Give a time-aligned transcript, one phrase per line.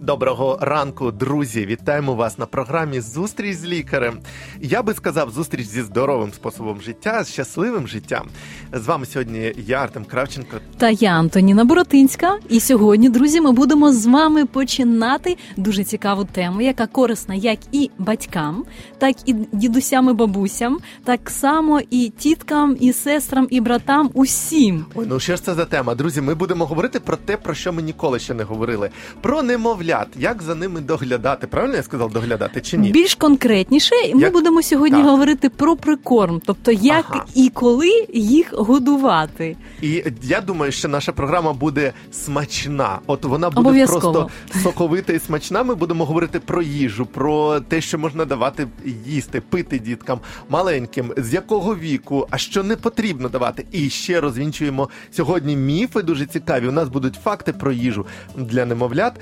[0.00, 1.66] Доброго ранку, друзі!
[1.66, 4.18] Вітаємо вас на програмі Зустріч з лікарем.
[4.60, 8.28] Я би сказав, зустріч зі здоровим способом життя, з щасливим життям.
[8.72, 10.56] З вами сьогодні я, Артем Кравченко.
[10.78, 12.38] Та я Антоніна Боротинська.
[12.48, 17.90] І сьогодні, друзі, ми будемо з вами починати дуже цікаву тему, яка корисна як і
[17.98, 18.64] батькам,
[18.98, 24.10] так і дідусям і бабусям, так само і тіткам, і сестрам, і братам.
[24.14, 24.86] Усім.
[24.94, 25.94] Ой, ну що ж це за тема?
[25.94, 29.42] Друзі, ми будемо говорити про те, про що ми ніколи ще не говорили: про
[29.86, 31.46] немовлят, як за ними доглядати.
[31.46, 32.90] Правильно я сказав доглядати чи ні?
[32.90, 34.32] Більш конкретніше, ми Як?
[34.32, 35.06] будемо сьогодні Так.
[35.10, 37.24] говорити про прикорм, тобто як Ага.
[37.34, 39.56] і коли їх годувати.
[39.82, 42.98] І я думаю, що наша програма буде смачна.
[43.06, 44.00] От вона буде Обов'язково.
[44.12, 44.28] просто
[44.62, 45.62] соковита і смачна.
[45.62, 48.66] Ми будемо говорити про їжу, про те, що можна давати
[49.06, 53.66] їсти, пити діткам маленьким, з якого віку, а що не потрібно давати.
[53.72, 56.68] І ще розвінчуємо сьогодні міфи дуже цікаві.
[56.68, 58.06] У нас будуть факти про їжу
[58.36, 59.12] для немовлят.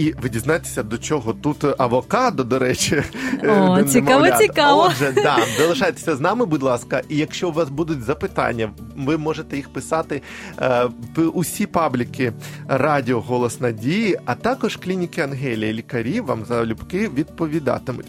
[0.00, 3.02] І ви дізнаєтеся, до чого тут авокадо, до речі.
[3.44, 4.88] О, цікаво, цікаво.
[4.90, 7.02] Отже, да, залишайтеся з нами, будь ласка.
[7.08, 10.22] І якщо у вас будуть запитання, ви можете їх писати
[10.62, 12.32] е, в усі пабліки
[12.68, 15.72] Радіо Голос Надії, а також клініки Ангелія.
[15.72, 18.06] Лікарі вам залюбки відповідатимуть.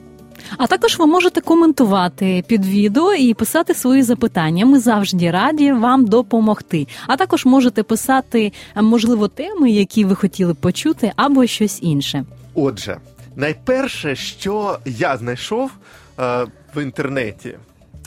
[0.57, 4.65] А також ви можете коментувати під відео і писати свої запитання.
[4.65, 6.87] Ми завжди раді вам допомогти.
[7.07, 12.25] А також можете писати, можливо, теми, які ви хотіли почути, або щось інше.
[12.53, 12.97] Отже,
[13.35, 15.71] найперше, що я знайшов
[16.19, 16.45] е,
[16.75, 17.57] в інтернеті,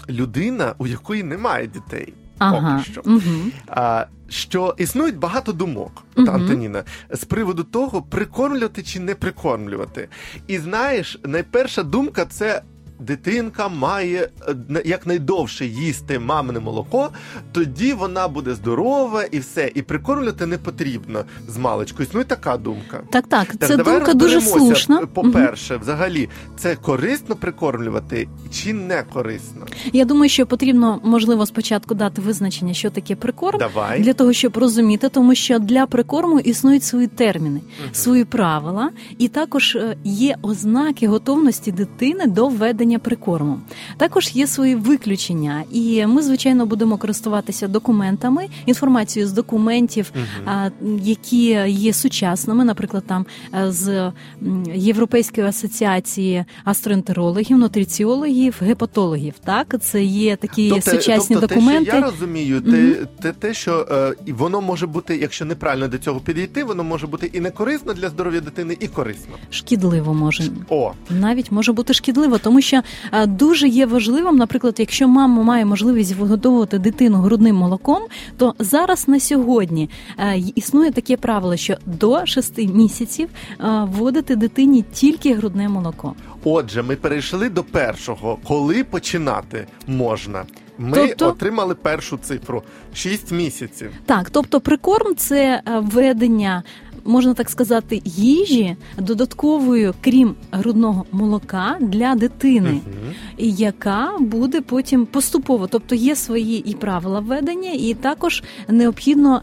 [0.09, 2.13] людина, у якої немає дітей.
[2.39, 2.77] Ага.
[2.77, 3.03] Поки що.
[3.07, 3.51] Угу.
[3.69, 6.31] А, що існують багато думок, Мгм.
[6.31, 10.09] Антоніна, з приводу того, прикормлювати чи не прикормлювати.
[10.47, 12.63] І знаєш, найперша думка це.
[13.00, 17.11] Дитинка має е, на- якнайдовше їсти мамине молоко,
[17.53, 19.70] тоді вона буде здорова і все.
[19.75, 22.02] І прикормлювати не потрібно з маличку.
[22.02, 23.01] Існує така думка.
[23.11, 25.07] Так, так, Так, це давай думка дуже слушна.
[25.07, 29.67] По-перше, взагалі, це корисно прикормлювати чи не корисно?
[29.92, 33.58] Я думаю, що потрібно можливо спочатку дати визначення, що таке прикорм.
[33.58, 34.01] Давай.
[34.01, 37.95] Для того щоб розуміти, тому що для прикорму існують свої терміни, Мгм.
[37.95, 43.61] свої правила, і також е, є ознаки готовності дитини до введення прикорму.
[43.96, 50.12] Також є свої виключення, і ми, звичайно, будемо користуватися документами, інформацією з документів,
[50.46, 50.70] а,
[51.02, 54.12] які є сучасними, наприклад, там е, з
[54.74, 59.34] Європейської асоціації астроентерологів, нутриціологів, гепатологів.
[59.45, 61.84] Так, це є такі сучасні тобто, документи.
[61.84, 65.98] Те, що я розумію, те, те, те, що е, воно може бути, якщо неправильно до
[65.98, 69.34] цього підійти, воно може бути і не корисно для здоров'я дитини, і корисно.
[69.51, 72.73] Шкідливо може О, навіть може бути шкідливо, тому що
[73.12, 78.02] е, дуже є важливим, наприклад, якщо мама має можливість вигодовувати дитину грудним молоком,
[78.36, 84.84] то зараз на сьогодні е, існує таке правило, що до 6 місяців е, вводити дитині
[84.92, 86.14] тільки грудне молоко.
[86.45, 88.39] отже, ми перейшли до першого.
[88.45, 90.45] Коли починати можна?
[90.79, 91.29] Ми Тобто?
[91.29, 92.63] отримали першу цифру
[92.95, 93.90] 6 місяців.
[94.07, 96.63] Так, тобто прикорм це введення.
[97.05, 102.81] Можна так сказати, їжі додатковою, крім грудного молока для дитини.
[103.37, 105.67] І яка буде потім поступово.
[105.67, 109.43] Тобто є свої і правила введення, і також необхідно.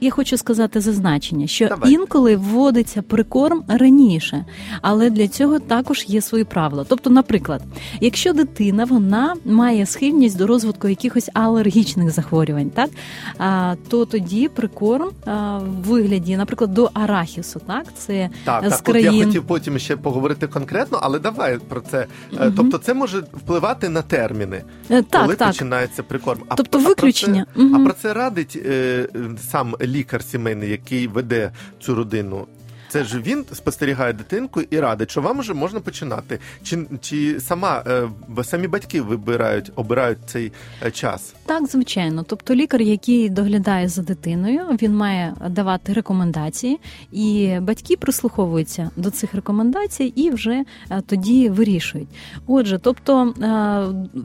[0.00, 1.92] Я хочу сказати зазначення, що Давай.
[1.92, 4.44] інколи вводиться прикорм раніше,
[4.82, 6.84] але для цього також є свої правила.
[6.88, 7.62] Тобто, наприклад,
[8.00, 12.90] якщо дитина вона має схильність до розвитку якихось алергічних захворювань, так
[13.38, 18.88] а, то тоді прикорм а, в вигляді, наприклад, до арахісу, так це Так, з так,
[18.88, 22.06] от я хотів потім ще поговорити конкретно, але давай про це.
[22.32, 22.52] Мгм.
[22.56, 25.48] Тобто, це може впливати на терміни, Е, так, коли так.
[25.48, 26.40] починається прикорм.
[26.48, 27.46] А, Тобто а виключення.
[27.54, 27.82] Про це, Мгм.
[27.82, 29.08] А про це радить е,
[29.50, 32.46] сам лікар сімейний, який веде цю родину.
[32.88, 36.38] Це ж він спостерігає дитинку і радить, що вам вже можна починати.
[36.62, 38.08] Чи, чи сама е,
[38.44, 40.52] самі батьки вибирають, обирають цей
[40.82, 41.34] е, час?
[41.46, 42.24] Так, звичайно.
[42.28, 46.78] Тобто лікар, який доглядає за дитиною, він має давати рекомендації,
[47.12, 52.08] і батьки прислуховуються до цих рекомендацій і вже е, тоді вирішують.
[52.46, 53.34] Отже, тобто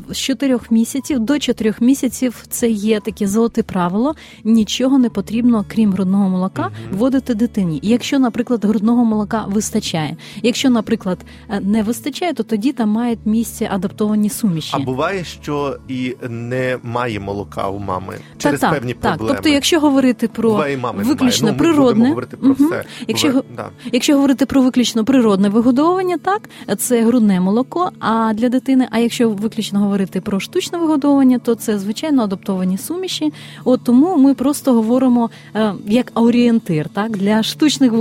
[0.10, 4.16] з чотирьох місяців до чотирьох місяців це є таке золоте правило.
[4.44, 7.80] Нічого не потрібно, крім грудного молока, вводити дитині.
[7.82, 10.16] І якщо, наприклад, наприклад, грудного молока вистачає.
[10.44, 11.18] Якщо, наприклад,
[11.50, 14.72] е, не вистачає, то тоді там мають місце адаптовані суміші.
[14.74, 19.12] А буває, що і немає молока у мами через так, певні так.
[19.12, 19.34] проблеми.
[19.36, 21.52] Тобто, якщо говорити про Буває, мами виключно.
[21.52, 22.66] Ну, природне, говорити про Мгм.
[22.66, 22.84] все.
[23.08, 23.70] Якщо, Буває, да.
[23.92, 27.92] якщо говорити про виключно природне вигодовування, так це грудне молоко.
[28.00, 33.34] А для дитини, а якщо виключно говорити про штучне вигодовування, то це звичайно адаптовані суміші.
[33.64, 36.90] От тому ми просто говоримо е, як орієнтир.
[36.90, 37.92] Так для штучних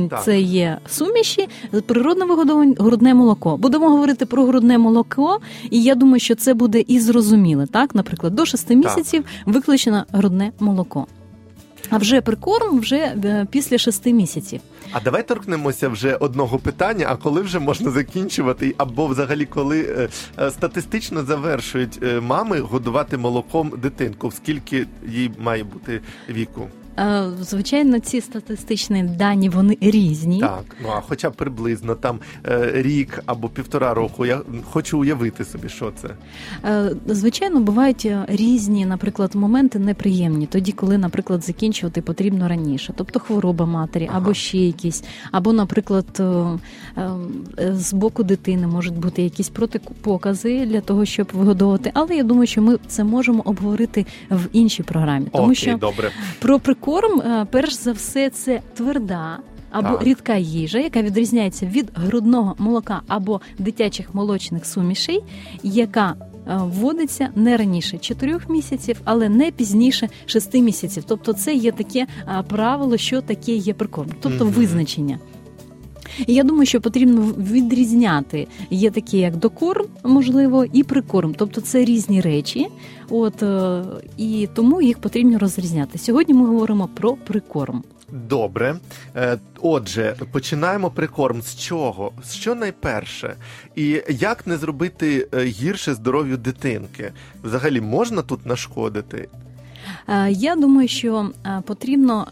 [0.00, 0.24] вигодовань Так.
[0.24, 1.48] це є суміші,
[1.86, 3.56] природне вигодовування грудне молоко.
[3.56, 7.66] Будемо говорити про грудне молоко, і я думаю, що це буде і зрозуміле.
[7.66, 11.06] Так, наприклад, до 6 місяців виключено грудне молоко.
[11.90, 14.60] А вже прикорм вже е, після 6 місяців.
[14.92, 17.06] А давай торкнемося вже одного питання.
[17.08, 20.08] А коли вже можна закінчувати, або взагалі коли е,
[20.38, 26.68] е, статистично завершують мами годувати молоком дитинку, скільки їй має бути віку?
[26.98, 30.40] Е, Звичайно, ці статистичні дані вони різні.
[30.40, 34.26] Так, ну а хоча б приблизно там е, рік або півтора року.
[34.26, 34.40] Я
[34.70, 36.08] хочу уявити собі, що це.
[36.64, 43.66] Е, Звичайно, бувають різні, наприклад, моменти неприємні, тоді, коли, наприклад, закінчувати потрібно раніше, тобто хвороба
[43.66, 44.18] матері, Ага.
[44.18, 46.22] або ще якісь, або, наприклад,
[47.72, 51.90] з боку дитини можуть бути якісь протипокази для того, щоб вигодовувати.
[51.94, 56.10] Але я думаю, що ми це можемо обговорити в іншій програмі, тому Окей, що добре.
[56.38, 59.38] Про прикорм, е, перш за все, це тверда.
[59.70, 60.02] Або Так.
[60.02, 65.20] рідка їжа, яка відрізняється від грудного молока або дитячих молочних сумішей,
[65.62, 66.14] яка
[66.48, 71.04] е, вводиться не раніше 4 місяців, але не пізніше 6 місяців.
[71.06, 74.54] Тобто, це є таке е, правило, що таке є прикорм, тобто Мгм.
[74.54, 75.18] визначення.
[76.26, 78.46] І я думаю, що потрібно відрізняти.
[78.70, 81.34] Є такі, як докорм, можливо, і прикорм.
[81.38, 82.66] Тобто це різні речі.
[83.10, 83.82] От е,
[84.16, 85.98] і тому їх потрібно розрізняти.
[85.98, 87.82] Сьогодні ми говоримо про прикорм.
[88.28, 88.76] Добре.
[89.16, 91.42] Е, Отже, починаємо прикорм.
[91.42, 92.12] З чого?
[92.24, 93.34] З що найперше?
[93.76, 97.12] І як не зробити е, гірше здоров'ю дитинки?
[97.44, 99.28] Взагалі можна тут нашкодити?
[100.30, 101.30] Я думаю, що
[101.66, 102.26] потрібно.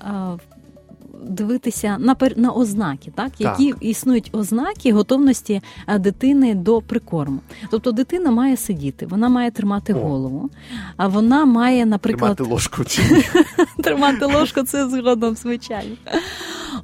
[1.23, 7.41] Дивитися на пер- на ознаки, так які існують ознаки готовності е, дитини до прикорму.
[7.71, 9.99] Тобто дитина має сидіти, вона має тримати О.
[9.99, 10.51] голову,
[10.97, 13.03] а вона має, наприклад, Тримати ложку чи
[13.83, 15.97] тримати ложку, це згодом, звичайно.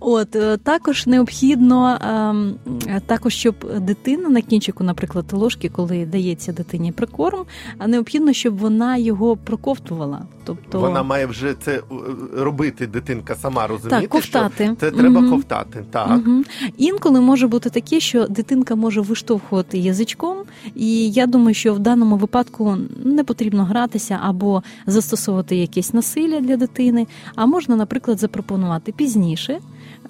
[0.00, 2.55] От е, також необхідно ем,
[2.87, 7.38] е, також, щоб дитина на кінчику, наприклад, ложки, коли дається дитині прикорм,
[7.79, 10.23] а необхідно, щоб вона його проковтувала.
[10.44, 11.82] Тобто Вона має вже це е,
[12.37, 14.64] робити дитинка сама розуміти, так, ковтати.
[14.64, 15.31] що це треба Мгм.
[15.31, 15.85] ковтати.
[15.91, 16.08] Так.
[16.11, 16.44] Мгм.
[16.76, 20.38] Інколи може бути таке, що дитинка може виштовхувати язичком,
[20.75, 26.56] і я думаю, що в даному випадку не потрібно гратися або застосовувати якесь насилля для
[26.56, 29.58] дитини, а можна, наприклад, запропонувати пізніше.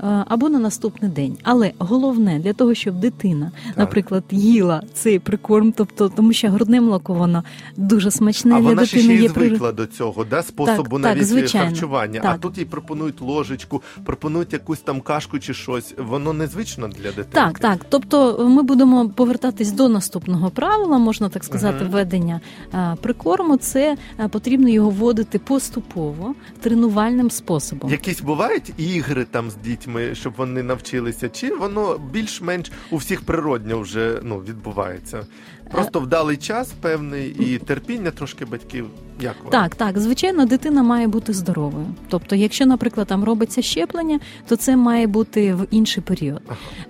[0.00, 5.72] Е, Або на наступний день, але головне для того, щоб дитина, наприклад, їла цей прикорм,
[5.72, 7.44] тобто тому, що грудне молоко воно
[7.76, 9.14] дуже смачне А для вона ще дитини.
[9.14, 11.68] ще є звикла до цього, да, способу Так, так, навіть звичайно.
[11.68, 12.20] харчування.
[12.24, 15.94] А тут їй пропонують ложечку, пропонують якусь там кашку чи щось.
[15.98, 17.26] Воно незвично для дитини.
[17.32, 17.86] Так, так.
[17.88, 22.40] Тобто ми будемо повертатись до наступного правила, можна так сказати, введення
[22.74, 23.56] е, прикорму.
[23.56, 27.90] Це е, потрібно його вводити поступово тренувальним способом.
[27.90, 33.80] Якісь бувають ігри там з дітьми, щоб вони навчилися, чи воно більш-менш у всіх природньо
[33.80, 35.26] вже ну, відбувається?
[35.74, 38.86] Просто вдалий час певний і терпіння трошки батьків.
[39.20, 39.34] Як?
[39.50, 41.86] Так, так, звичайно, дитина має бути здоровою.
[42.08, 46.40] Тобто, якщо, наприклад, там робиться щеплення, то це має бути в інший період.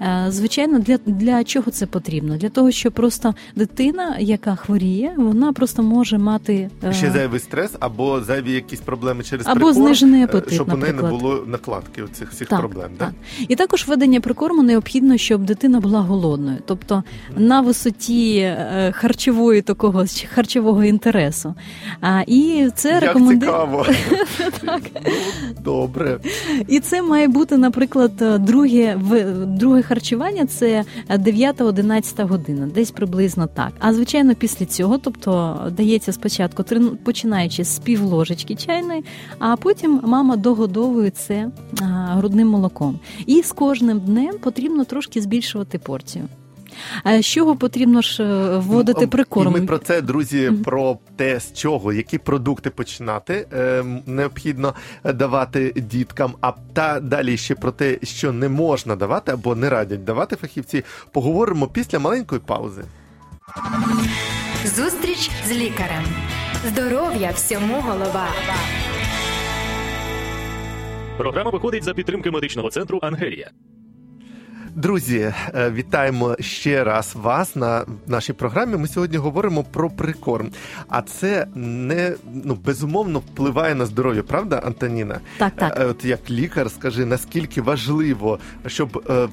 [0.00, 2.36] Е, Звичайно, для, для чого це потрібно?
[2.36, 7.70] Для того, що просто дитина, яка хворіє, вона просто може мати е, Ще зайвий стрес
[7.80, 11.44] або зайві якісь проблеми через Або прикорм, знижений е, апетит, щоб у неї не було
[11.46, 12.90] накладки цих всіх Так, проблем.
[12.98, 13.08] Так.
[13.08, 13.44] Да?
[13.48, 17.04] І також введення прикорму необхідно, щоб дитина була голодною, тобто
[17.36, 18.56] на висоті
[18.92, 20.04] харчової такого
[20.34, 21.54] харчового інтересу.
[22.00, 23.86] А, і це Як рекомендує цікаво.
[24.62, 24.78] Ну,
[25.64, 26.18] добре.
[26.68, 28.12] і це має бути, наприклад,
[28.44, 33.72] друге в- друге харчування це 9-11 година, десь приблизно так.
[33.80, 36.64] А звичайно, після цього, тобто дається спочатку
[37.04, 39.04] починаючи з півложечки чайної,
[39.38, 41.48] а потім мама догодовує це
[42.10, 42.98] грудним молоком.
[43.26, 46.24] І з кожним днем потрібно трошки збільшувати порцію.
[47.04, 51.40] А з чого потрібно ж е, вводити Ну, І ми про це, друзі, про те,
[51.40, 56.34] з чого, які продукти починати е, необхідно давати діткам.
[56.40, 60.84] А та далі ще про те, що не можна давати або не радять давати фахівці,
[61.12, 62.84] поговоримо після маленької паузи.
[64.64, 66.04] Зустріч з лікарем.
[66.68, 68.28] Здоров'я всьому голова.
[71.16, 73.50] Програма виходить за підтримки медичного центру Ангелія.
[74.76, 78.76] Друзі, е, вітаємо ще раз вас на нашій програмі.
[78.76, 80.50] Ми сьогодні говоримо про прикорм.
[80.88, 82.12] А це не
[82.44, 85.20] ну безумовно впливає на здоров'я, правда, Антоніна?
[85.38, 85.80] Так, так.
[85.80, 89.28] Е, От як лікар, скажи, наскільки важливо, щоб е,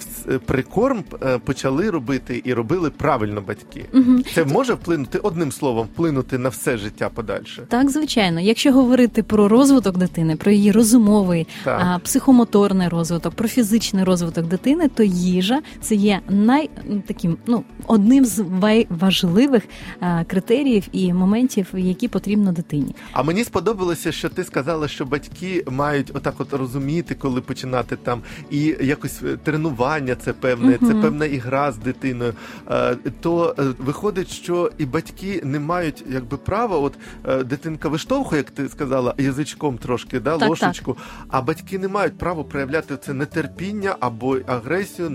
[0.45, 1.03] прикорм
[1.45, 3.86] почали робити і робили правильно батьки.
[3.93, 4.24] Мгм.
[4.36, 7.63] Це може вплинути одним словом, вплинути на все життя подальше.
[7.69, 12.00] Так, звичайно, якщо говорити про розвиток дитини, про її розумовий, Так.
[12.00, 16.69] психомоторний розвиток, про фізичний розвиток дитини, то їжа це є най
[17.05, 18.45] таким ну одним з
[18.89, 19.63] важливих
[20.00, 22.95] а, критеріїв і моментів, які потрібно дитині.
[23.11, 28.21] А мені сподобалося, що ти сказала, що батьки мають отак от розуміти, коли починати там,
[28.50, 32.33] і якось е, тренування це певне, це певна ігра з дитиною.
[32.71, 36.93] Е, То е, виходить, що і батьки не мають якби права, от
[37.27, 40.97] е, дитинка виштовхує, як ти сказала, язичком трошки, да, Так, ложечку,
[41.29, 45.09] а батьки не мають права проявляти це нетерпіння або агресію,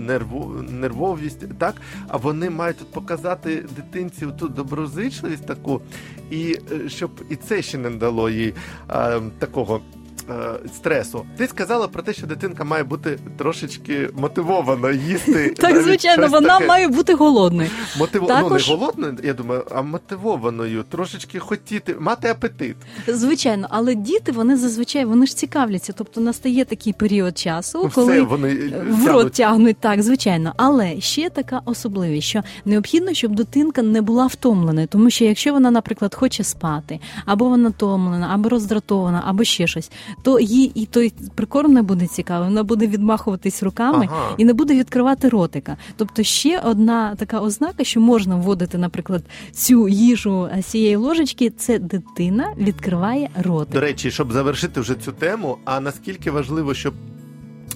[0.69, 1.75] нервовість, так?
[2.07, 5.81] А вони мають от показати дитинці ту доброзичливість таку,
[6.29, 8.53] і е, щоб і це ще не дало їй
[8.89, 9.81] е, такого.
[10.29, 10.33] Е,
[10.75, 11.25] Стресу.
[11.37, 15.47] Ти сказала про те, що дитинка має бути трошечки мотивована їсти.
[15.57, 16.67] Так, звичайно, вона таке.
[16.67, 17.69] має бути голодною.
[17.99, 18.27] Мотиво...
[18.27, 22.75] також- Ну, не голодною, я думаю, а мотивованою, трошечки хотіти, мати апетит.
[23.07, 25.93] Звичайно, але діти вони зазвичай вони ж цікавляться.
[25.97, 28.55] Тобто настає такий період часу, Ну, коли все, вони
[28.89, 30.53] в рот тягнуть так, звичайно.
[30.57, 35.71] Але ще така особливість, що необхідно, щоб дитинка не була втомленою, тому що якщо вона,
[35.71, 41.13] наприклад, хоче спати, або вона втомлена, або роздратована, або ще щось, то їй і той
[41.35, 42.47] прикорм не буде цікавий.
[42.47, 44.33] Вона буде відмахуватись руками Ага.
[44.37, 45.77] і не буде відкривати ротика.
[45.95, 51.79] Тобто ще одна така ознака, що можна вводити, наприклад, цю їжу з цієї ложечки, це
[51.79, 53.73] дитина відкриває ротик.
[53.73, 56.93] До речі, щоб завершити вже цю тему, а наскільки важливо, щоб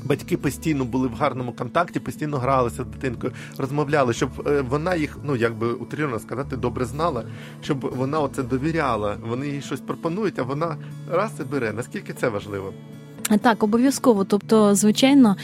[0.03, 5.17] батьки постійно були в гарному контакті, постійно гралися з дитинкою, розмовляли, щоб е, вона їх,
[5.23, 7.23] ну якби утрірно сказати, добре знала,
[7.61, 9.17] щоб вона оце довіряла.
[9.21, 10.77] Вони їй щось пропонують, а вона
[11.11, 11.73] раз і бере.
[11.73, 12.73] Наскільки це важливо?
[13.37, 14.23] Так, обов'язково.
[14.23, 15.35] Тобто, звичайно,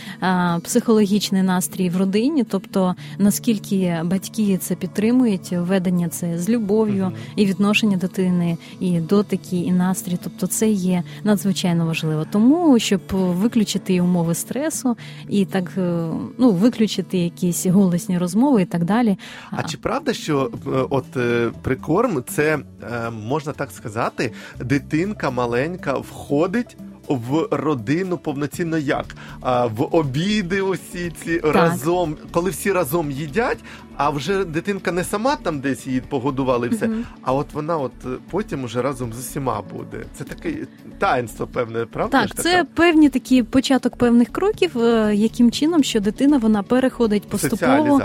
[0.63, 7.13] психологічний настрій в родині, тобто наскільки батьки це підтримують, ведення це з любов'ю, Мгм.
[7.35, 10.17] і відношення дитини, і дотики, і настрій.
[10.23, 12.25] Тобто, це є надзвичайно важливо.
[12.31, 14.97] Тому щоб виключити умови стресу
[15.29, 19.17] і так е, ну виключити якісь голосні розмови і так далі.
[19.51, 22.59] А чи правда, що е, от е, прикорм це
[23.27, 26.77] можна так сказати, дитинка маленька входить.
[27.07, 29.05] В родину повноцінно як?
[29.41, 33.59] А, в обіди усі ці разом, коли всі разом їдять,
[33.97, 37.03] а вже дитинка не сама там десь її погодували, і все, Мгм.
[37.21, 40.05] а от вона, от е, потім уже разом з усіма буде.
[40.17, 40.53] Це таке
[40.99, 42.19] таїнство, певне, правда?
[42.19, 42.63] Так, ж це така?
[42.73, 48.01] певні такі початок певних кроків, е, яким чином що дитина вона переходить поступово.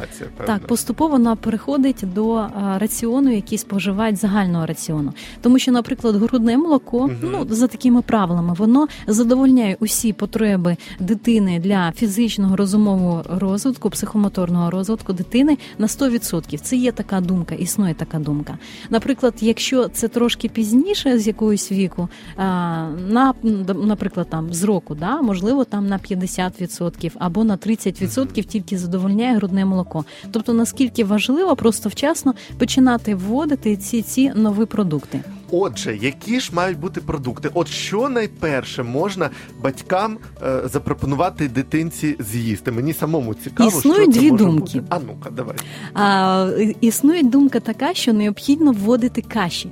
[0.46, 2.46] Так, поступово вона переходить до
[2.78, 5.12] раціону, який споживають загального раціону.
[5.42, 7.16] Тому що, наприклад, грудне молоко, Мгм.
[7.22, 15.12] ну за такими правилами, воно задовольняє усі потреби дитини для фізичного розумового розвитку, психомоторного розвитку
[15.12, 16.58] дитини на 100%.
[16.58, 18.58] Це є така думка, існує така думка.
[18.90, 22.08] Наприклад, якщо це трошки пізніше з якогось віку,
[22.38, 23.34] на
[23.74, 29.64] наприклад, там з року, да, можливо, там на 50% або на 30% тільки задовольняє грудне
[29.64, 30.04] молоко.
[30.30, 35.20] Тобто наскільки важливо просто вчасно починати вводити ці ці нові продукти.
[35.54, 37.50] Отже, які ж мають бути продукти?
[37.54, 39.30] От що найперше можна
[39.62, 42.72] батькам е, запропонувати дитинці з'їсти?
[42.72, 44.80] Мені самому цікаво, Існують що це дві може думки.
[44.80, 44.82] Бути.
[44.88, 45.56] А ну-ка, давай.
[45.94, 49.70] А, існує думка така, що необхідно вводити каші.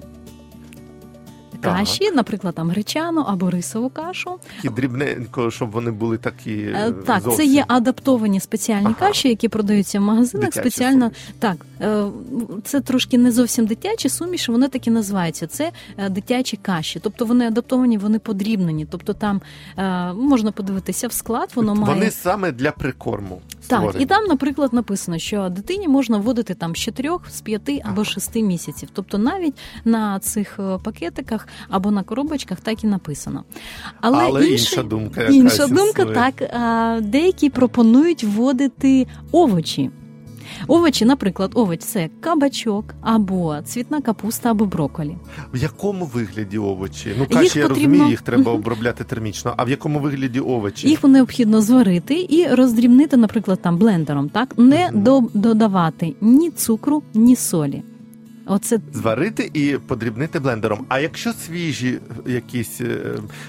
[1.60, 1.76] Так.
[1.76, 4.30] Каші, наприклад, там гречану або рисову кашу.
[4.56, 6.52] Такі дрібненько, щоб вони були такі.
[6.52, 8.94] Е, Так, це є адаптовані спеціальні Ага.
[8.99, 10.46] каші, які продаються в магазинах.
[10.46, 11.34] Дитячі спеціально суміші.
[11.38, 11.66] так,
[12.64, 15.46] це трошки не зовсім дитячі суміші, вони так і називаються.
[15.46, 17.00] Це е, дитячі каші.
[17.02, 18.87] Тобто вони адаптовані, вони подрібнені.
[18.90, 19.40] Тобто там
[19.78, 23.40] е, можна подивитися в склад, воно має Вони саме для прикорму.
[23.50, 24.04] так, створені.
[24.04, 28.34] і там, наприклад, написано, що дитині можна вводити там з 4, з 5 або 6
[28.37, 28.88] місяців.
[28.92, 33.44] Тобто навіть на цих е, пакетиках або на коробочках так і написано.
[34.00, 36.14] Але, Але інший- інша думка інша думка, існує.
[36.14, 36.50] так
[37.04, 39.90] деякі пропонують вводити овочі.
[40.66, 45.16] Овочі, наприклад, овоч це кабачок або цвітна капуста, або броколі.
[45.54, 47.12] В якому вигляді овочі?
[47.19, 49.54] Ну, Їх я потрібно- розумію, їх треба обробляти термічно.
[49.57, 50.88] А в якому вигляді овочі?
[50.88, 57.37] Їх необхідно зварити і роздрібнити, наприклад, там блендером, так не до, додавати ні цукру, ні
[57.37, 57.83] солі.
[58.52, 60.85] Оце Зварити і подрібнити блендером.
[60.88, 62.99] А якщо свіжі якісь е,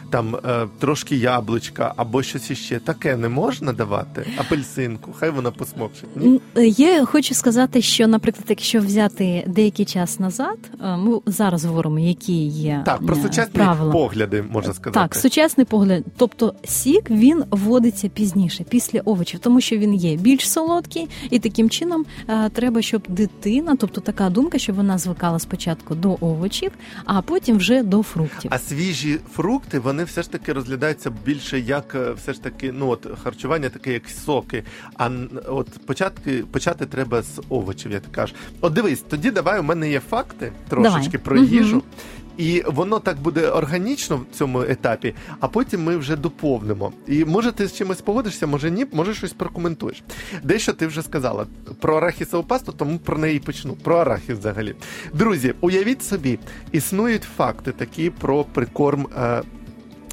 [0.10, 4.26] там е, трошки яблучка або щось іще, таке не можна давати?
[4.38, 6.04] Апельсинку, хай вона посмокче.
[6.16, 6.42] Ні?
[6.78, 12.46] Я хочу сказати, що, наприклад, якщо взяти деякий час назад, е, ми зараз говоримо, які
[12.48, 13.92] є Так, про е, сучасні правила.
[13.94, 15.00] погляди можна сказати.
[15.00, 16.04] Так, сучасний погляд.
[16.18, 21.70] Тобто сік він вводиться пізніше, після овочів, тому що він є більш солодкий, і таким
[21.70, 26.72] чином е, треба, щоб дитина, тобто така думка, щоб вона звикала спочатку до овочів,
[27.06, 28.52] а потім вже до фруктів.
[28.54, 32.90] А свіжі фрукти вони все ж таки розглядаються більше як е, все ж таки, ну
[32.90, 34.64] от харчування таке, як соки.
[34.98, 35.10] А
[35.48, 38.34] от початки почати треба з овочів, я так кажу.
[38.62, 41.24] От дивись, тоді давай у мене є факти трошечки Давай.
[41.24, 41.84] про їжу.
[42.38, 46.94] І воно так буде органічно в цьому етапі, а потім ми вже доповнимо.
[47.08, 50.04] І може ти з чимось погодишся, може ні, може щось прокоментуєш.
[50.44, 51.46] Дещо ти вже сказала
[51.80, 53.74] про арахісову пасту, тому про неї почну.
[53.74, 54.76] Про арахіс взагалі.
[55.14, 56.40] Друзі, уявіть собі,
[56.72, 59.08] існують факти такі про прикорм.
[59.18, 59.42] Е-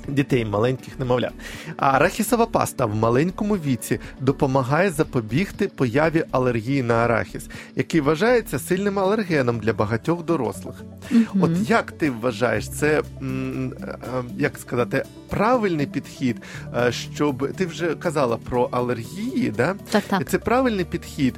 [0.08, 1.32] Дітей маленьких немовлят.
[1.76, 8.98] А арахісова паста в маленькому віці допомагає запобігти появі алергії на арахіс, який вважається сильним
[8.98, 10.74] алергеном для багатьох дорослих.
[11.10, 11.42] Мгм.
[11.42, 13.98] От як ти вважаєш, це е, е,
[14.38, 16.42] як сказати правильний підхід,
[16.76, 19.74] е, щоб ти вже казала про алергії, да?
[19.90, 20.28] Так, так.
[20.28, 21.34] Це правильний підхід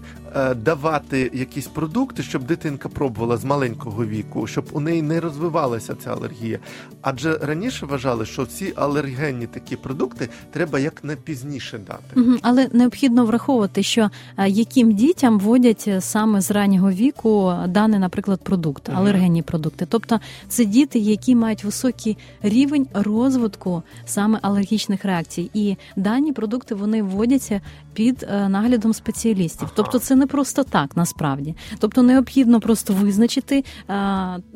[0.57, 6.13] давати якісь продукти, щоб дитинка пробувала з маленького віку, щоб у неї не розвивалася ця
[6.13, 6.59] алергія.
[7.03, 12.39] Адже раніше вважали, що всі алергенні такі продукти треба як найпізніше дати.
[12.43, 18.41] Але необхідно враховувати, що е, яким дітям вводять е, саме з раннього віку даний, наприклад,
[18.45, 19.87] продукт, алергенні продукти.
[19.89, 27.03] Тобто це діти, які мають високий рівень розвитку саме алергічних реакцій, і дані продукти вони
[27.03, 27.61] вводяться
[27.93, 29.63] під е, наглядом спеціалістів.
[29.63, 29.73] Ага.
[29.77, 31.55] Тобто, це не просто так насправді.
[31.79, 33.95] Тобто, необхідно просто визначити е,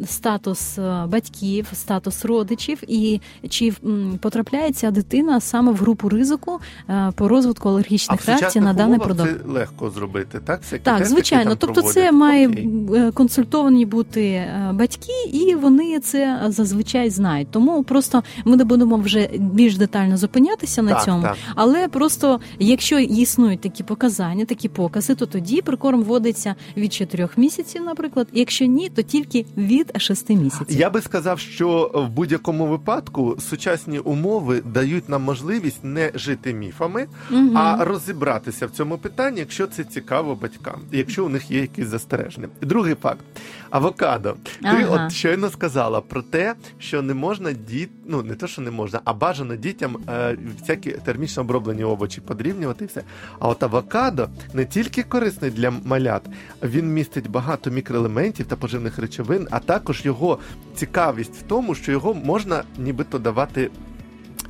[0.06, 6.60] статус е, батьків, статус родичів і чи м, потрапляє ця дитина саме в групу ризику
[7.14, 9.30] по розвитку А алергічних реакцій на даний продукт.
[9.44, 10.60] це легко зробити, так?
[10.62, 11.54] Всякі Так, тестики звичайно.
[11.56, 12.12] Тобто, це проводять.
[12.12, 13.12] має Окей.
[13.12, 17.48] консультовані бути батьки, і вони це зазвичай знають.
[17.50, 21.22] Тому просто ми не будемо вже більш детально зупинятися на Так, цьому.
[21.22, 21.36] так.
[21.54, 22.98] Але просто якщо
[23.34, 28.28] існують такі показання, такі покази, то тоді прикорм вводиться від 4 місяців, наприклад.
[28.32, 30.80] Якщо ні, то тільки від 6 місяців.
[30.80, 37.06] Я би сказав, що в будь-якому випадку сучасні умови дають нам можливість не жити міфами,
[37.30, 37.56] Мгм.
[37.56, 42.48] а розібратися в цьому питанні, якщо це цікаво батькам, якщо у них є якісь застереження.
[42.62, 43.20] Другий факт:
[43.70, 44.32] авокадо.
[44.44, 45.04] Ти Ага.
[45.06, 49.00] от щойно сказала про те, що не можна діт, ну не те, що не можна,
[49.04, 53.02] а бажано дітям е, всякі термічно оброблені овочі подрівнювати і все.
[53.38, 56.22] А от авокадо не тільки корисний для малят,
[56.62, 60.38] він містить багато мікроелементів та поживних речовин, а також його
[60.74, 63.70] цікавість в тому, що його можна нібито давати.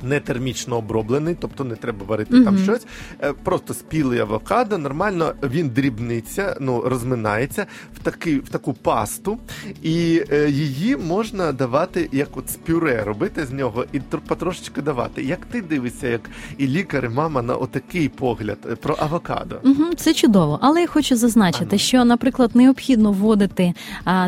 [0.05, 2.85] Не термічно оброблений, тобто не треба варити там щось.
[3.23, 7.65] Е, Просто спілий авокадо, нормально він дрібниться, ну розминається
[7.95, 9.37] в такий в таку пасту,
[9.83, 15.23] і е, її можна давати як от з пюре, робити з нього і потрошечки давати.
[15.23, 16.21] Як ти дивишся, як
[16.57, 19.55] і лікар, і мама на отакий погляд е, про авокадо?
[19.63, 21.77] Угу, це чудово, але я хочу зазначити, Ага.
[21.77, 23.73] що, наприклад, необхідно вводити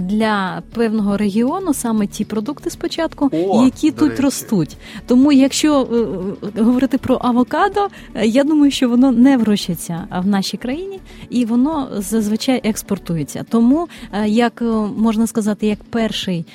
[0.02, 4.22] для певного регіону саме ті продукти спочатку, О, які тут речі.
[4.22, 4.78] ростуть.
[5.08, 10.28] Тому, якщо е, е, говорити про авокадо, е, я думаю, що воно не вирощується в
[10.28, 11.00] нашій країні
[11.30, 13.46] і воно зазвичай експортується.
[13.50, 13.88] Тому,
[14.26, 14.64] як
[14.98, 16.46] можна сказати, як перший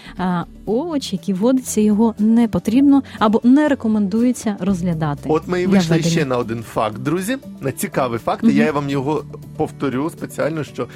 [0.66, 5.28] овоч, який вводиться, його не потрібно або не рекомендується розглядати.
[5.28, 7.38] От ми і вийшли ще на один факт, друзі.
[7.60, 8.44] На цікавий факт.
[8.44, 8.56] і Мгм.
[8.56, 9.24] Я вам його
[9.56, 10.88] повторю спеціально, що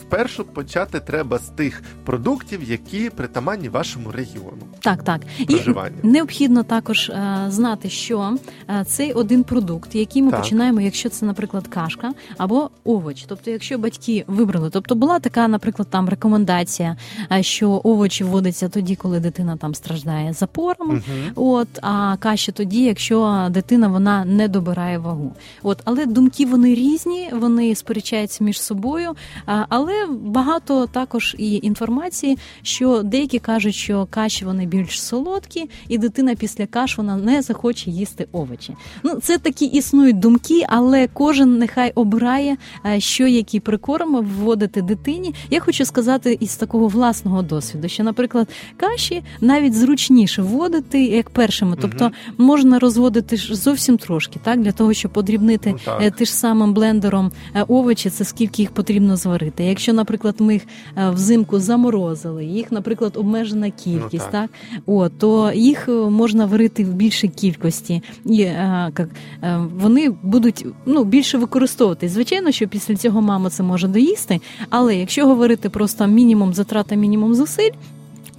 [0.00, 5.20] спершу почати треба з тих продуктів, які притаманні вашому регіону Так, так.
[5.38, 5.96] І проживання.
[6.02, 8.36] необхідно також е, знати, що
[8.70, 10.40] е, цей один продукт, який ми Так.
[10.40, 13.24] починаємо, якщо це, наприклад, кашка або овоч.
[13.28, 16.96] Тобто, якщо батьки вибрали, тобто була така, наприклад, там рекомендація,
[17.32, 20.94] е, що овочі вводяться тоді, коли дитина там страждає запорами.
[20.94, 21.32] Мгм.
[21.34, 25.32] От а каші тоді, якщо дитина вона не добирає вагу.
[25.62, 29.14] От, але думки вони різні, вони сперечаються між собою.
[29.46, 36.34] Але багато також і інформації, що деякі кажуть, що каші вони більш солодкі, і дитина
[36.34, 38.76] після каш вона не захоче їсти овочі.
[39.02, 45.34] Ну це такі існують думки, але кожен нехай обирає, е, що який прикорм вводити дитині.
[45.50, 51.76] Я хочу сказати із такого власного досвіду, що, наприклад, каші навіть зручніше вводити як першими,
[51.80, 56.74] тобто можна розводити зовсім трошки, так для того, щоб подрібнити Ну, е, тим ж самим
[56.74, 59.64] блендером е, овочі, це скільки їх потрібно зварити.
[59.64, 60.62] Якщо, наприклад, ми їх
[60.96, 64.50] взимку заморозили, їх, наприклад, обмежена кількість, Ну, так.
[64.72, 64.80] так.
[64.86, 69.08] О, то їх можна варити більшій кількості, і е, як,
[69.42, 72.08] е, вони будуть ну, більше використовувати.
[72.08, 77.34] Звичайно, що після цього мама це може доїсти, але якщо говорити просто мінімум затрата, мінімум
[77.34, 77.72] зусиль.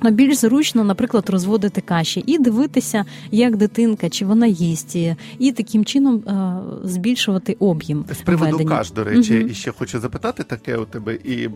[0.03, 4.95] Ну, більш зручно, наприклад, розводити каші і дивитися, як дитинка, чи вона їсть,
[5.39, 8.05] і, таким чином е, збільшувати об'єм.
[8.11, 8.77] З приводу введення.
[8.77, 9.49] каш, до речі, Мгм.
[9.49, 11.49] і ще хочу запитати таке у тебе, і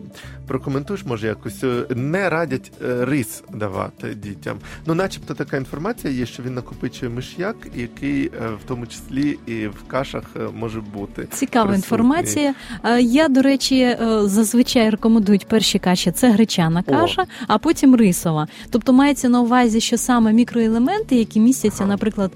[0.46, 4.56] прокоментуєш, може, якось е, не радять е, рис давати дітям.
[4.86, 9.82] Ну, начебто, така інформація є, що він накопичує миш'як, який в тому числі і в
[9.86, 10.22] кашах
[10.54, 11.28] може бути.
[11.32, 11.76] Цікава присутній.
[11.76, 12.54] інформація.
[13.00, 16.92] Я, до речі, зазвичай рекомендують перші каші це гречана О.
[16.92, 18.35] каша, а потім рисова.
[18.70, 22.32] Тобто мається на увазі, що саме мікроелементи, які містяться, наприклад,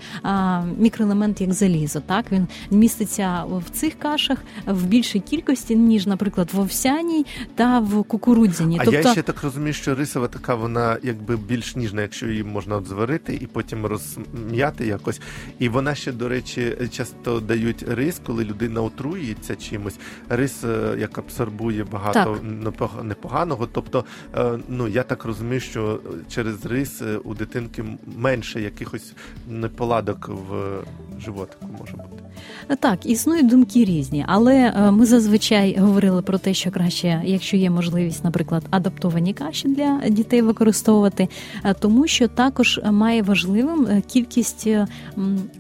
[0.79, 6.61] мікроелемент як залізо, так він міститься в цих кашах в більшій кількості, ніж, наприклад, в
[6.61, 8.79] овсяній та в кукурудзяній.
[8.81, 12.45] А тобто, я ще так розумію, що рисова така, вона якби більш ніжна, якщо її
[12.45, 15.21] можна зварити і потім розм'яти якось.
[15.59, 19.99] І вона ще, до речі, часто дають рис, коли людина отруюється чимось.
[20.29, 23.69] Рис е, як абсорбує багато непога- непоганого.
[23.73, 24.05] Тобто,
[24.37, 25.90] е, ну я так розумію, що
[26.29, 27.85] через рис е, у дитинки
[28.17, 29.13] менше якихось
[29.49, 30.83] неполадок в
[31.21, 32.77] животику може бути.
[32.81, 37.71] Так, існують думки різні, але е, ми зазвичай говорили про те, що краще, якщо є
[37.71, 41.29] можливість, наприклад, адаптовані каші для дітей використовувати,
[41.65, 44.87] е, тому що також має важливим е, кількість е,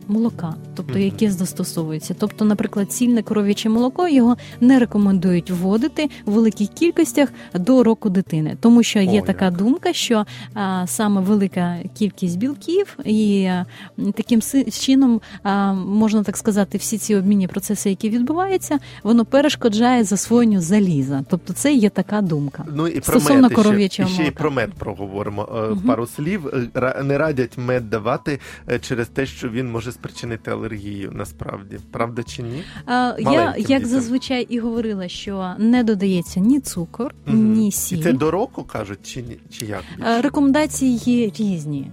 [0.09, 2.15] молока, тобто яке застосовується.
[2.19, 8.57] Тобто, наприклад, цільне коров'яче молоко його не рекомендують вводити в великих кількостях до року дитини,
[8.61, 9.57] тому що є О, така як.
[9.57, 10.20] думка, що
[10.55, 13.67] а, саме велика кількість білків і а,
[14.15, 20.05] таким си- чином а, можна так сказати, всі ці обмінні процеси, які відбуваються, воно перешкоджає
[20.05, 21.25] засвоєнню заліза.
[21.29, 22.65] Тобто, це є така думка.
[22.75, 24.39] Ну і про Стосовно мед коров'ячого і ще і молока.
[24.41, 25.81] про мед проговоримо е, Мгм.
[25.81, 26.47] пару слів.
[26.77, 31.13] Е, Не радять мед давати е, через те, що він може спричинити алергію.
[31.15, 32.63] Насправді, правда чи ні?
[32.87, 33.85] А, я як дітям.
[33.85, 37.53] зазвичай і говорила, що не додається ні цукор, Мгм.
[37.53, 39.37] ні І це до року кажуть, чи ні?
[39.51, 39.83] Чи як?
[40.11, 41.91] Е, Рекомендації є різні,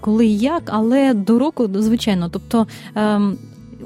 [0.00, 2.66] коли і як, але до року, звичайно, тобто.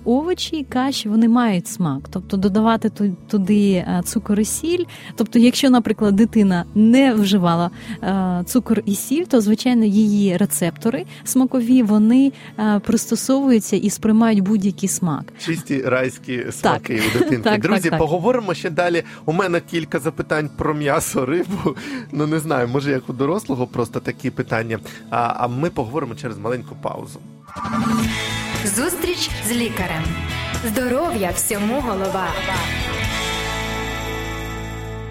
[0.04, 2.90] Овочі, каші вони мають смак, тобто додавати
[3.28, 4.84] туди е, цукор і сіль.
[5.16, 7.70] Тобто, якщо, наприклад, дитина не вживала
[8.02, 14.88] е, цукор і сіль, то звичайно її рецептори смакові вони е, пристосовуються і сприймають будь-який
[14.88, 15.32] смак.
[15.38, 17.50] Чисті райські смаки у дитинки.
[17.50, 17.98] Так, Друзі, так, так.
[17.98, 19.02] поговоримо ще далі.
[19.24, 21.76] У мене кілька запитань про м'ясо, рибу.
[22.12, 24.78] Ну не знаю, може як у дорослого просто такі питання.
[25.10, 27.20] А, а ми поговоримо через маленьку паузу.
[28.64, 30.04] Зустріч з лікарем.
[30.64, 32.28] Здоров'я всьому голова.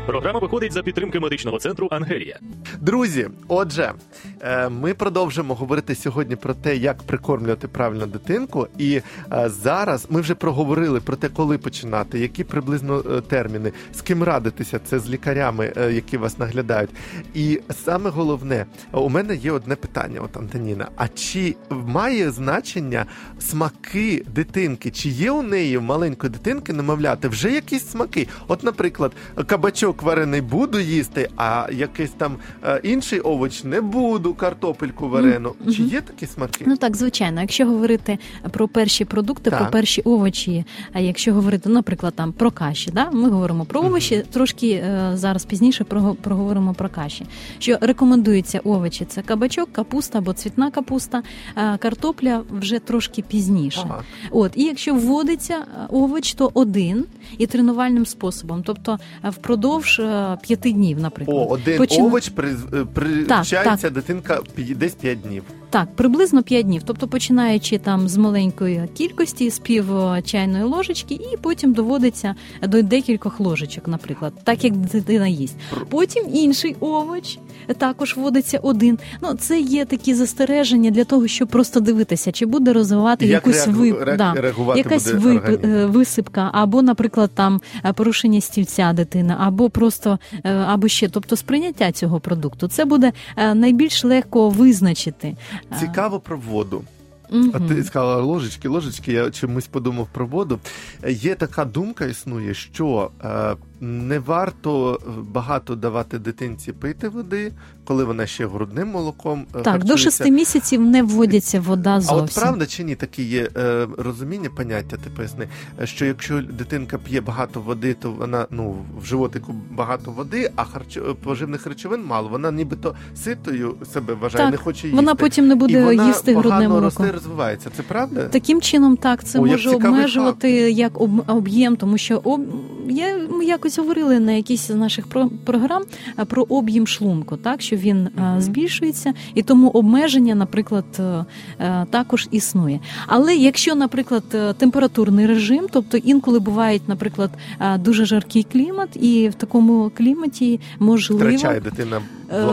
[0.09, 2.39] Програма виходить за підтримки медичного центру Ангелія.
[2.79, 3.93] Друзі, отже,
[4.41, 8.67] е, ми продовжимо говорити сьогодні про те, як прикормлювати правильно дитинку.
[8.77, 14.01] І е, зараз ми вже проговорили про те, коли починати, які приблизно е, терміни, з
[14.01, 16.89] ким радитися, це з лікарями, які вас наглядають.
[17.33, 20.87] І саме головне, у мене є одне питання, от Антоніна.
[20.95, 23.05] А чи має значення
[23.39, 24.91] смаки дитинки?
[24.91, 28.27] Чи є у неї в маленької дитинки немовляти вже якісь смаки?
[28.47, 29.11] От, наприклад,
[29.45, 35.55] кабачок варений буду їсти, а якийсь там е, інший овоч не буду, картопельку варену.
[35.59, 35.73] Мгм.
[35.73, 36.63] Чи є такі смаки?
[36.67, 38.19] Ну так, звичайно, якщо говорити
[38.51, 39.59] про перші продукти, Так.
[39.59, 43.11] про перші овочі, а якщо говорити, наприклад, там про каші, да?
[43.11, 45.83] ми говоримо про овочі, трошки е, зараз пізніше
[46.21, 47.25] проговоримо про каші.
[47.59, 51.23] Що рекомендуються овочі: це кабачок, капуста або цвітна капуста,
[51.57, 53.81] е, картопля вже трошки пізніше.
[53.85, 54.03] Ага.
[54.31, 57.05] От, і якщо вводиться овоч, то один
[57.37, 59.31] і тренувальним способом, тобто е,
[59.79, 61.37] впродовж е, п'яти днів, наприклад.
[61.37, 62.05] О, один Почин...
[62.05, 63.91] овоч при, е, так.
[63.93, 65.43] дитинка пі- десь п'ять днів.
[65.69, 66.81] Так, приблизно 5 днів.
[66.85, 72.81] Тобто починаючи там з маленької кількості, з пів е, чайної ложечки, і потім доводиться до
[72.81, 75.55] декількох ложечок, наприклад, так як дитина їсть.
[75.89, 77.37] Потім інший овоч
[77.77, 78.99] також вводиться один.
[79.21, 83.67] Ну це є такі застереження для того, щоб просто дивитися, чи буде розвивати Як якусь
[83.67, 84.01] реагу- вип...
[84.01, 85.65] ре- да, реагувати якась буде вип...
[85.65, 91.35] е, висипка, або, наприклад, там е, порушення стільця дитина, або просто е, або ще, тобто
[91.35, 92.67] сприйняття цього продукту.
[92.67, 93.11] Це буде
[93.53, 95.35] найбільш легко визначити.
[95.79, 96.83] Цікаво про воду.
[97.31, 97.51] Мгм.
[97.53, 99.11] А ти сказала ложечки, ложечки.
[99.13, 100.59] Я чомусь подумав про воду.
[101.07, 104.99] Є така думка, існує, що е, не варто
[105.31, 107.51] багато давати дитинці пити води,
[107.83, 109.45] коли вона ще грудним молоком.
[109.55, 110.23] е, Так, до харчується.
[110.23, 114.97] 6 місяців не вводиться вода А от правда чи ні таке є е, розуміння, поняття,
[114.97, 115.47] ти поясни,
[115.81, 120.63] е, що якщо дитинка п'є багато води, то вона ну в животику багато води, а
[120.63, 120.97] харч...
[120.97, 122.29] е, поживних речовин мало.
[122.29, 124.95] Вона нібито ситою себе вважає, Так, не хоче їсти.
[124.95, 126.85] Вона потім не і буде вона їсти грудне молоко.
[126.85, 127.69] росте і розвивається.
[127.77, 128.23] Це правда?
[128.27, 132.41] Таким чином, так, це О, може обмежувати як об, об'єм, тому що об,
[132.89, 135.83] я, ми якось говорили на якійсь з наших про, програм
[136.19, 138.41] е, про об'єм шлунку, так, що він Мгм.
[138.41, 142.79] збільшується, і тому обмеження, наприклад, е, також існує.
[143.07, 144.23] Але якщо, наприклад,
[144.57, 147.31] температурний режим, тобто інколи буває, наприклад,
[147.79, 151.25] дуже жаркий клімат, і в такому кліматі можливо.
[151.25, 152.01] Втрачає дитина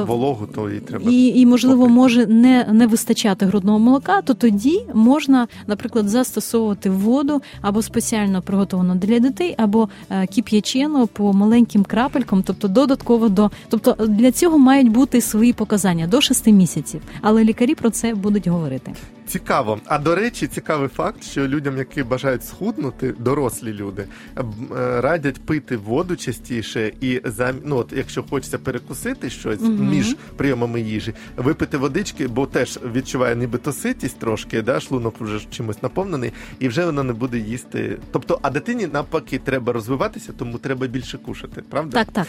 [0.06, 1.10] вологу, то і треба.
[1.10, 1.94] І, і можливо, попити.
[1.94, 8.94] може не, не вистачати грудного молока, то тоді можна, наприклад, застосовувати воду або спеціально приготовану
[8.94, 13.50] для дітей, або е, кип'ячену по маленьким крапелькам, тобто додатково до.
[13.68, 17.00] Тобто для цього мають бути свої показання до 6 місяців.
[17.20, 18.92] Але лікарі про це будуть говорити.
[19.26, 19.78] Цікаво.
[19.86, 24.04] А до речі, цікавий факт, що людям, які бажають схуднути, дорослі люди,
[24.36, 27.54] б- е, радять пити воду частіше і зам...
[27.64, 29.88] ну, от, якщо хочеться перекусити щось Мгм.
[29.90, 35.82] між прийомами їжі, випити водички, бо теж відчуває нібито ситість трошки, да, шлунок вже чимось
[35.82, 37.98] наповнений, і вже вона не буде їсти.
[38.12, 42.04] Тобто, а дитині навпаки треба розвиватися, тому треба більше кушати, правда?
[42.04, 42.26] Так, так.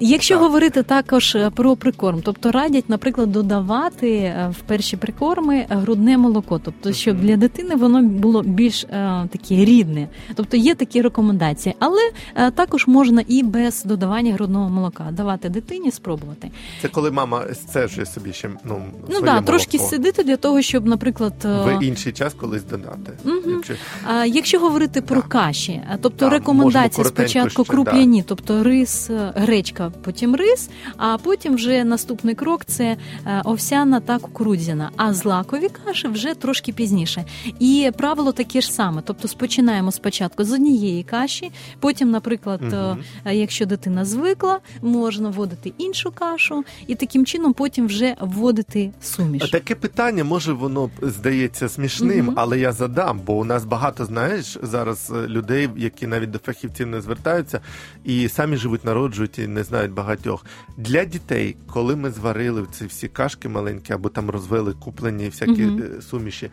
[0.00, 0.42] Якщо Так.
[0.42, 6.31] говорити також е, про прикорм, тобто радять, наприклад, додавати е, в перші прикорми грудне молоко,
[6.40, 8.88] тобто щоб для дитини воно було більш е,
[9.32, 10.08] таке рідне.
[10.34, 12.00] Тобто є такі рекомендації, але
[12.34, 16.50] е, також можна і без додавання грудного молока давати дитині спробувати.
[16.82, 20.86] Це коли мама сцежує собі ще ну, Ну своє да, трошки сидити для того, щоб,
[20.86, 23.12] наприклад, е, в інший час колись додати.
[23.24, 23.42] Мгм.
[23.46, 23.74] Якщо...
[24.06, 29.10] А якщо говорити про каші, тобто Так, рекомендація можемо коротенько спочатку ще, круп'яні, тобто рис,
[29.10, 35.14] е, гречка, потім рис, а потім вже наступний крок це е, овсяна та кукурудзяна, а
[35.14, 37.24] злакові каші вже трошки пізніше.
[37.58, 39.02] І правило таке ж саме.
[39.04, 42.62] Тобто спочинаємо спочатку з однієї каші, потім, наприклад,
[43.24, 49.50] е, якщо дитина звикла, можна вводити іншу кашу, і таким чином потім вже вводити суміш.
[49.50, 52.34] Таке питання, може, воно здається смішним, Мгм.
[52.36, 56.86] але я задам, бо у нас багато, знаєш, зараз е, людей, які навіть до фахівців
[56.86, 57.60] не звертаються
[58.04, 60.46] і самі живуть, народжують і не знають багатьох.
[60.76, 65.82] Для дітей, коли ми зварили ці всі кашки маленькі або там розвели куплені всякі Мгм.
[66.12, 66.50] Суміші.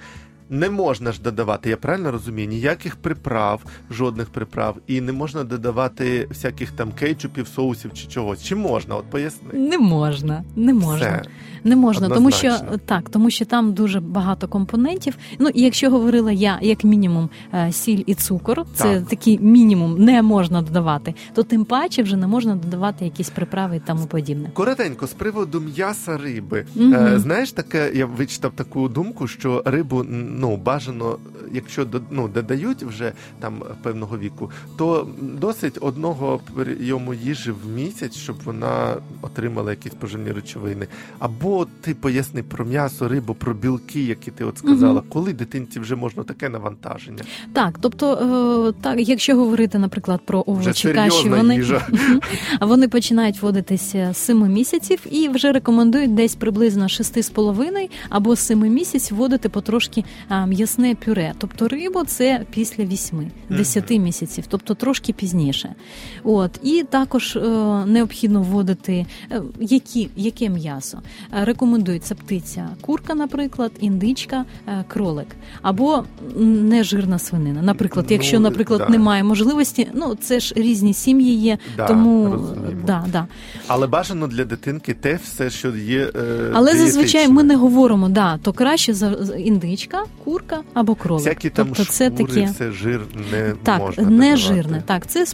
[0.49, 6.25] Не можна ж додавати, я правильно розумію, ніяких приправ, жодних приправ, і не можна додавати
[6.29, 8.43] всяких там кетчупів, соусів чи чогось.
[8.43, 8.95] Чи можна?
[8.95, 9.49] От поясни.
[9.53, 11.21] Не можна, не можна.
[11.21, 11.21] Все.
[11.63, 15.17] Не можна, тому що так, тому що там дуже багато компонентів.
[15.39, 19.07] Ну і якщо говорила я, як мінімум, е, сіль і цукор, це Так.
[19.07, 23.81] такий мінімум не можна додавати, то тим паче вже не можна додавати якісь приправи і
[23.87, 24.49] тому подібне.
[24.53, 26.65] Коротенько, з приводу м'яса риби.
[26.77, 30.03] Е, знаєш, таке, я вичитав таку думку, що рибу
[30.39, 31.17] ну бажано,
[31.51, 38.35] якщо ну, додають вже там певного віку, то досить одного прийому їжі в місяць, щоб
[38.45, 40.87] вона отримала якісь поживні речовини.
[41.19, 45.09] Або ти поясни про м'ясо, рибу, про білки, які ти от сказала, Мгм.
[45.09, 47.23] коли дитинці вже можна таке навантаження.
[47.53, 51.87] Так, тобто, е, так, якщо говорити, наприклад, про овочі каші, вони, їжа.
[52.61, 59.17] Вони починають вводитися з 7 місяців і вже рекомендують десь приблизно 6,5 або 7 місяців
[59.17, 60.03] вводити потрошки
[60.47, 61.33] м'ясне пюре.
[61.37, 65.75] Тобто рибу це після 8-10 місяців, тобто трошки пізніше.
[66.23, 67.39] От і також е,
[67.85, 70.99] необхідно вводити е, які, яке м'ясо.
[71.39, 74.45] Е, Рекомендується птиця, курка, наприклад, індичка,
[74.87, 75.27] кролик
[75.61, 76.03] або
[76.37, 77.61] нежирна свинина.
[77.61, 78.89] Наприклад, Ну, якщо, наприклад, да.
[78.89, 82.81] немає можливості, ну це ж різні сім'ї є, Да, тому розуміємо.
[82.87, 83.27] да, да.
[83.67, 86.11] Але бажано для дитинки те все, що є.
[86.15, 91.25] Е, Але зазвичай ми не говоримо, да, то краще за індичка, курка або кролик.
[91.25, 93.01] Всякі там тобто це шкури, такі все жир
[93.31, 94.37] не так, можна не додавати.
[94.37, 94.83] жирне.
[94.85, 95.25] Так, це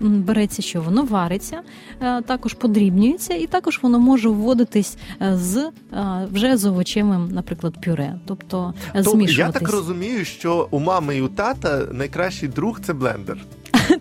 [0.00, 1.60] береться, що воно вариться,
[2.00, 5.72] е, також подрібнюється, і також воно може вводитись е, з е,
[6.32, 9.38] вже з овочевим, наприклад, пюре, тобто тобто змішуватись.
[9.38, 13.38] я так розумію, що у мами і у тата найкращий друг це блендер.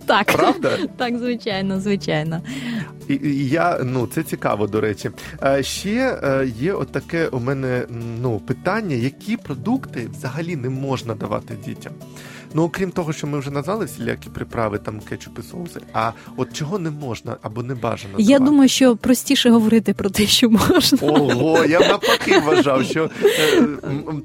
[0.06, 0.78] Так, Правда?
[0.98, 2.42] так, звичайно, звичайно.
[3.08, 5.12] І, і я ну це цікаво, до речі.
[5.44, 7.86] Е, ще е, є отаке у мене
[8.22, 11.94] ну питання, які продукти взагалі не можна давати дітям.
[12.56, 15.80] Ну окрім того, що ми вже назвали всілякі приправи, там кетчупи, соуси.
[15.94, 18.14] А от чого не можна або не бажано?
[18.18, 18.46] Я давати?
[18.52, 20.98] думаю, що простіше говорити про те, що можна.
[21.02, 23.68] Ого, я навпаки вважав, що е,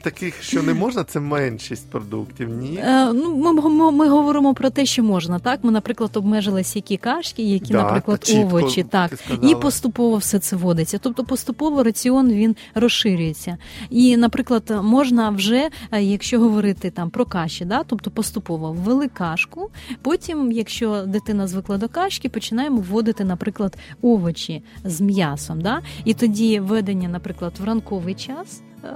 [0.03, 2.49] таких, що не можна, це меншість продуктів.
[2.49, 2.81] Ні.
[2.85, 5.38] Е, Ну, ми, ми, ми говоримо про те, що можна.
[5.38, 9.12] Так, ми, наприклад, обмежили сякі кашки, які, Да, наприклад, чітко овочі, так
[9.43, 10.99] і поступово все це вводиться.
[10.99, 13.57] Тобто поступово раціон він розширюється.
[13.90, 19.70] І, наприклад, можна вже, е, якщо говорити там про каші, да, тобто поступово ввели кашку.
[20.02, 25.61] Потім, якщо дитина звикла до кашки, починаємо вводити, наприклад, овочі з м'ясом.
[25.61, 25.83] Да?
[26.04, 28.62] І тоді ведення, наприклад, в ранковий час.
[28.85, 28.88] Е,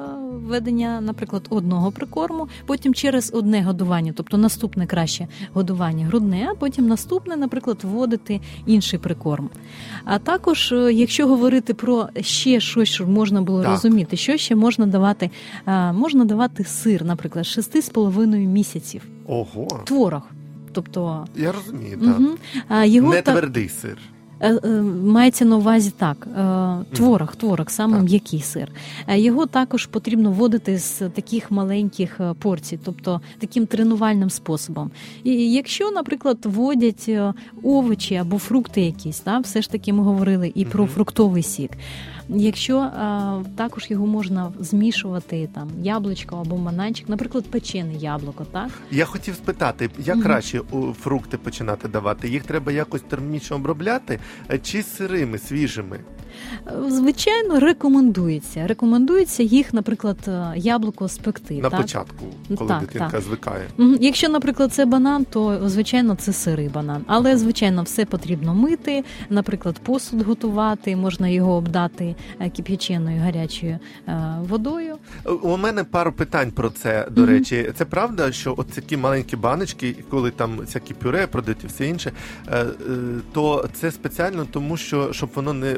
[0.46, 6.86] Введення, наприклад, одного прикорму, потім через одне годування, тобто наступне краще годування грудне, а потім
[6.86, 9.50] наступне, наприклад, вводити інший прикорм.
[10.04, 13.70] А також, е, якщо говорити про ще щось, що можна було Так.
[13.70, 15.30] розуміти, що ще можна давати,
[15.66, 20.22] Е, можна давати сир, наприклад, 6,5 місяців, Ого, творог.
[20.72, 22.20] Тобто я розумію, так.
[22.20, 22.28] угу.
[22.84, 23.98] його Не та- твердий сир.
[24.44, 24.68] Е, е,
[25.04, 28.04] Мається на увазі так: е, творог, творог, саме Так.
[28.04, 28.68] м'який сир.
[29.08, 34.90] Його також потрібно вводити з таких маленьких порцій, тобто таким тренувальним способом.
[35.24, 37.10] І якщо, наприклад, вводять
[37.62, 41.70] овочі або фрукти якісь, так, все ж таки ми говорили і про фруктовий сік.
[42.28, 42.90] Якщо е,
[43.56, 49.90] також його можна змішувати там яблучко або бананчик, наприклад, печене яблуко, так Я хотів спитати,
[49.98, 50.24] як Мгм.
[50.24, 50.60] краще
[51.00, 52.28] фрукти починати давати?
[52.28, 54.18] Їх треба якось термічно обробляти
[54.50, 56.00] е, чи сирими, свіжими?
[56.88, 58.66] Звичайно, рекомендується.
[58.66, 61.54] Рекомендується їх, наприклад, е, яблуко спекти.
[61.54, 61.80] На так?
[61.80, 62.24] початку,
[62.58, 63.20] коли Так, дитинка так.
[63.20, 63.64] звикає.
[64.00, 67.04] Якщо, наприклад, це банан, то звичайно це сирий банан.
[67.06, 69.04] Але звичайно, все потрібно мити.
[69.30, 74.96] Наприклад, посуд готувати, можна його обдати е, кип'яченою гарячою е, водою.
[75.42, 77.30] У мене пару питань про це, до Мгм.
[77.30, 77.72] речі.
[77.76, 82.12] Це правда, що от такі маленькі баночки, коли там всякі пюре продають і все інше,
[83.32, 85.76] то це спеціально тому, що щоб воно не,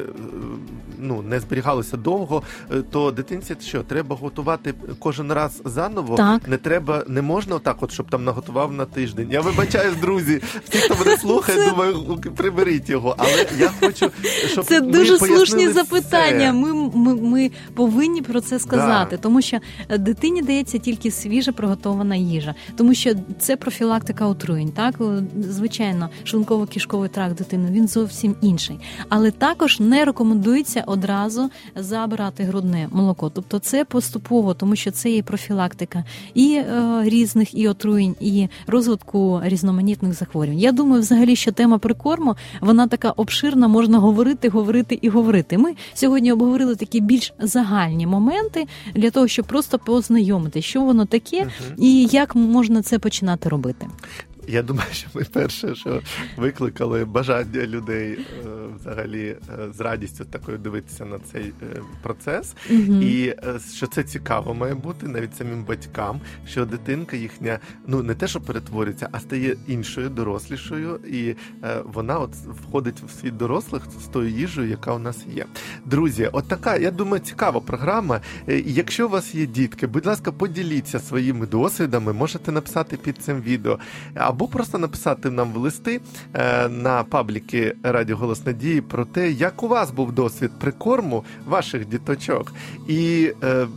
[0.99, 6.15] ну, не зберігалося довго, е, то дитинці що, треба готувати кожен раз заново?
[6.15, 6.47] Так.
[6.47, 9.27] Не треба, не можна отак, от, щоб там наготував на тиждень.
[9.31, 10.41] Я вибачаюсь, друзі.
[10.69, 13.15] Всі, хто мене слухає, Це- думаю, приберіть його.
[13.17, 14.11] Але я хочу,
[14.47, 15.73] щоб Це дуже пояснили слушні все.
[15.73, 16.53] запитання.
[16.53, 19.21] Ми, ми, ми повинні про це сказати, Да.
[19.21, 19.57] тому що
[19.99, 24.71] дитині дається тільки свіже приготована їжа, тому що це профілактика отруєнь.
[24.71, 28.79] Так, Е, звичайно, шлунково-кишковий тракт дитини він зовсім інший,
[29.09, 30.36] але також не рекомендується
[30.85, 33.29] одразу забирати грудне молоко.
[33.29, 39.41] Тобто це поступово, тому що це є профілактика і е, різних і отруєнь, і розвитку
[39.43, 40.59] різноманітних захворювань.
[40.59, 45.57] Я думаю, взагалі, що тема прикорму вона така обширна, можна говорити, говорити і говорити.
[45.57, 51.43] Ми сьогодні обговорили такі більш загальні моменти для того, щоб просто познайомити, що воно таке
[51.43, 51.51] Мгм.
[51.77, 53.87] і як можна це починати робити.
[54.47, 56.01] Я думаю, що ми перше, що
[56.37, 58.47] викликали бажання людей е,
[58.79, 59.37] взагалі е,
[59.73, 63.01] з радістю такою дивитися на цей е, процес, Мгм.
[63.01, 63.33] і
[63.75, 68.41] що це цікаво має бути навіть самим батькам, що дитинка їхня ну не те, що
[68.41, 71.35] перетворюється, а стає іншою, дорослішою, і
[71.83, 75.45] вона от входить в світ дорослих з тою їжею, яка у нас є.
[75.85, 78.21] Друзі, от така, я думаю, цікава програма.
[78.65, 83.79] Якщо у вас є дітки, будь ласка, поділіться своїми досвідами, можете написати під цим відео,
[84.37, 86.01] або просто написати нам в листи
[86.33, 91.87] е, на пабліки Радіо Голос Надії про те, як у вас був досвід прикорму ваших
[91.87, 92.53] діточок.
[92.87, 93.67] І е,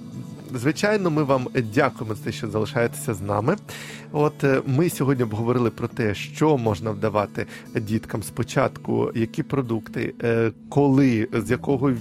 [0.55, 3.57] Звичайно, ми вам дякуємо за те, що залишаєтеся з нами.
[4.13, 10.53] От е, ми сьогодні обговорили про те, що можна вдавати діткам спочатку, які продукти, е,
[10.69, 11.93] коли, з якого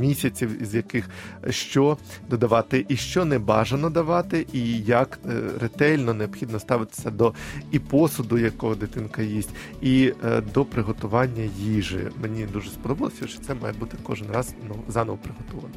[0.00, 1.10] місяців, з яких
[1.50, 1.96] що
[2.30, 7.34] додавати, і що не бажано давати, і як е, ретельно необхідно ставитися до
[7.70, 9.50] і посуду, якого дитинка їсть,
[9.82, 10.12] і
[10.54, 11.98] до приготування їжі.
[12.22, 15.74] Мені дуже сподобалося, що це має бути кожен раз ну, заново приготовано.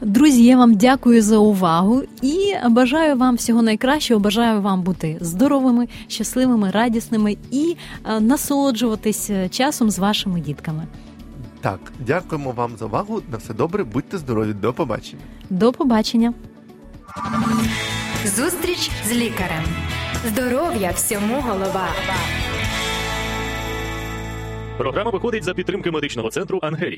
[0.00, 4.20] Друзі, я вам дякую за увагу і бажаю вам всього найкращого.
[4.20, 10.86] Бажаю вам бути здоровими, щасливими, радісними і е, насолоджуватись е, часом з вашими дітками.
[11.60, 13.22] Так, дякуємо вам за увагу.
[13.32, 14.52] На все добре, будьте здорові.
[14.52, 15.22] До побачення.
[15.50, 16.34] До побачення.
[18.24, 19.64] Зустріч з лікарем.
[20.26, 21.88] Здоров'я всьому голова.
[24.78, 26.96] Програма виходить за підтримки медичного центру Ангелія.